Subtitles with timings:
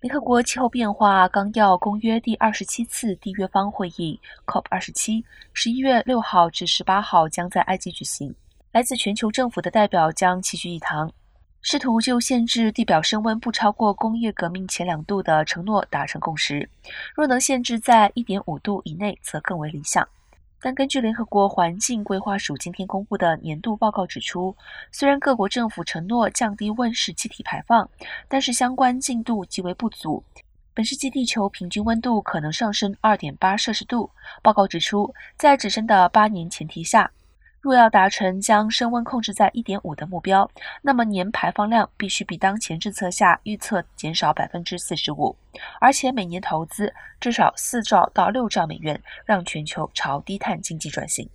[0.00, 8.34] 联合国气候变化纲要公约第二十七次缔约方会议 （COP 二十七）十一月六号至十八号将在埃及举行。
[8.72, 11.12] 来自全球政府的代表将齐聚一堂，
[11.60, 16.66] 试图就限制地表升温不超过工业革命前两度的承诺达成共识。
[17.14, 20.08] 若能限制在一点五度以内，则更为理想。
[20.60, 24.54] 但根据联合国环境规划署今天公布的年度报告指出，
[24.92, 27.88] 虽然各国政府承诺降低温室气体排放，
[28.28, 30.22] 但是相关进度极为不足。
[30.72, 34.10] 本世纪地球平均温度可能上升2.8摄氏度。
[34.42, 37.10] 报告指出，在只剩的八年前提下。
[37.60, 40.50] 若要达成将升温控制在一点五的目标，
[40.80, 45.36] 那么年排放量必须比当前政策下预测减少百分之四十五，
[45.78, 51.28] 而且每年投资至少四兆到六兆美元，让全球朝低碳经济转型。